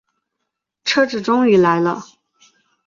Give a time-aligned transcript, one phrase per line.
[0.83, 2.01] 车子终于来了